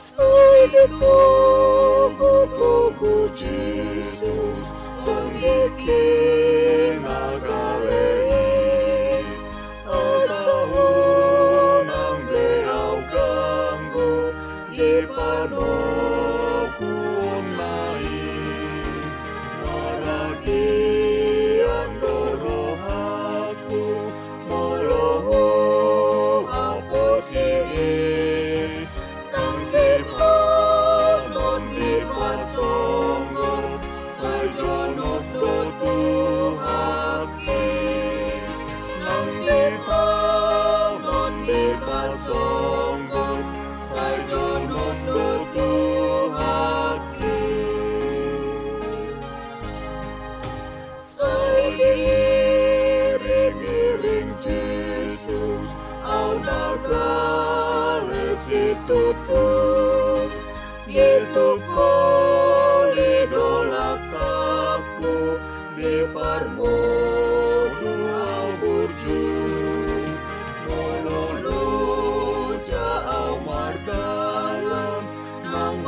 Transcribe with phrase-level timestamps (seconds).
[0.00, 4.72] Sangue tubo, tubo de Jesus,
[5.76, 6.39] que
[56.30, 59.50] Au nagale si tutu
[60.86, 61.94] Gitu ko
[62.94, 65.34] lidolak aku
[65.74, 69.26] Di parmodu au burju
[70.70, 71.66] Mololo
[72.62, 75.02] jauh mardalam
[75.50, 75.82] Nang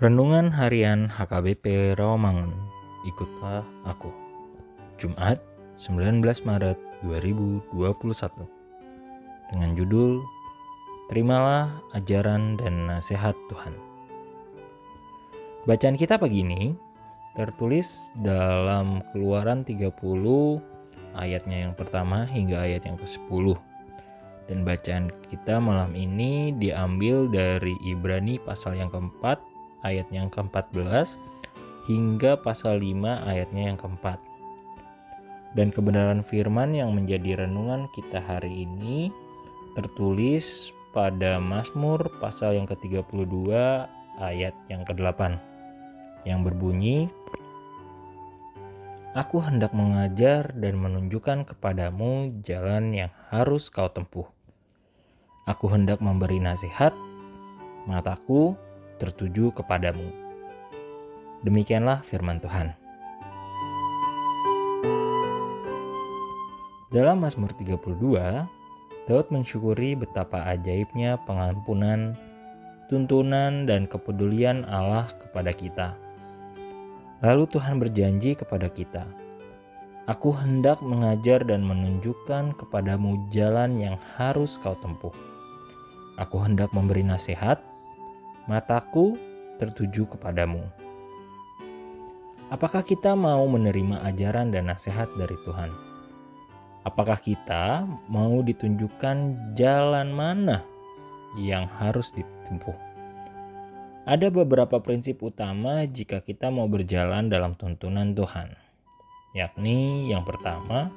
[0.00, 2.56] Renungan Harian HKBP Rawamangun.
[3.04, 4.08] Ikutlah aku.
[4.96, 5.36] Jumat,
[5.76, 7.68] 19 Maret 2021.
[9.52, 10.24] Dengan judul
[11.12, 13.76] Terimalah ajaran dan nasihat Tuhan.
[15.68, 16.72] Bacaan kita pagi ini
[17.36, 19.92] tertulis dalam Keluaran 30
[21.12, 23.52] ayatnya yang pertama hingga ayat yang ke-10.
[24.48, 29.50] Dan bacaan kita malam ini diambil dari Ibrani pasal yang keempat
[29.86, 31.08] ayat yang ke-14
[31.88, 34.18] hingga pasal 5 ayatnya yang keempat.
[35.58, 39.10] Dan kebenaran firman yang menjadi renungan kita hari ini
[39.74, 43.50] tertulis pada Mazmur pasal yang ke-32
[44.18, 45.38] ayat yang ke-8
[46.26, 47.08] yang berbunyi
[49.10, 54.30] Aku hendak mengajar dan menunjukkan kepadamu jalan yang harus kau tempuh.
[55.50, 56.94] Aku hendak memberi nasihat,
[57.90, 58.54] mataku
[59.00, 60.12] tertuju kepadamu.
[61.40, 62.76] Demikianlah firman Tuhan.
[66.92, 67.80] Dalam Mazmur 32,
[69.08, 72.12] Daud mensyukuri betapa ajaibnya pengampunan,
[72.92, 75.96] tuntunan, dan kepedulian Allah kepada kita.
[77.24, 79.08] Lalu Tuhan berjanji kepada kita,
[80.10, 85.14] Aku hendak mengajar dan menunjukkan kepadamu jalan yang harus kau tempuh.
[86.18, 87.62] Aku hendak memberi nasihat,
[88.50, 89.14] mataku
[89.62, 90.66] tertuju kepadamu.
[92.50, 95.70] Apakah kita mau menerima ajaran dan nasihat dari Tuhan?
[96.82, 100.66] Apakah kita mau ditunjukkan jalan mana
[101.38, 102.74] yang harus ditempuh?
[104.10, 108.50] Ada beberapa prinsip utama jika kita mau berjalan dalam tuntunan Tuhan,
[109.38, 110.90] yakni yang pertama,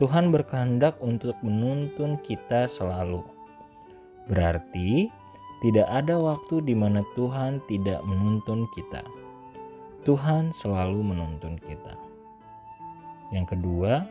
[0.00, 3.20] Tuhan berkehendak untuk menuntun kita selalu.
[4.32, 5.19] Berarti,
[5.60, 9.04] tidak ada waktu di mana Tuhan tidak menuntun kita.
[10.08, 11.92] Tuhan selalu menuntun kita.
[13.28, 14.08] Yang kedua,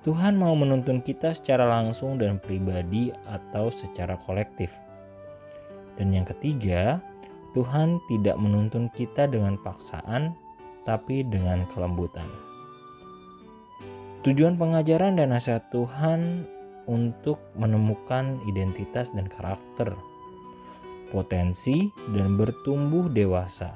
[0.00, 4.72] Tuhan mau menuntun kita secara langsung dan pribadi atau secara kolektif.
[6.00, 7.04] Dan yang ketiga,
[7.52, 10.32] Tuhan tidak menuntun kita dengan paksaan,
[10.88, 12.24] tapi dengan kelembutan.
[14.24, 16.48] Tujuan pengajaran dan nasihat Tuhan
[16.88, 19.92] untuk menemukan identitas dan karakter,
[21.10, 23.74] potensi, dan bertumbuh dewasa,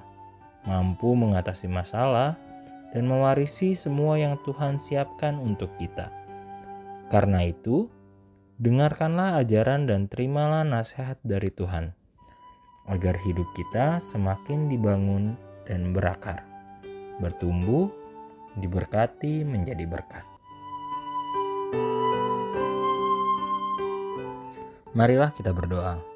[0.64, 2.38] mampu mengatasi masalah,
[2.94, 6.08] dan mewarisi semua yang Tuhan siapkan untuk kita.
[7.10, 7.90] Karena itu,
[8.62, 11.90] dengarkanlah ajaran dan terimalah nasihat dari Tuhan,
[12.86, 15.34] agar hidup kita semakin dibangun
[15.66, 16.46] dan berakar,
[17.18, 17.90] bertumbuh,
[18.62, 20.24] diberkati menjadi berkat.
[24.94, 26.13] Marilah kita berdoa.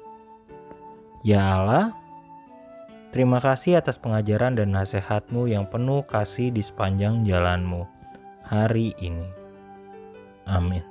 [1.19, 1.91] Ya Allah,
[3.11, 7.83] terima kasih atas pengajaran dan nasihatmu yang penuh kasih di sepanjang jalanmu
[8.47, 9.27] hari ini.
[10.47, 10.88] Amin.